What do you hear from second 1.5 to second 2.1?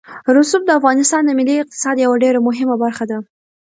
اقتصاد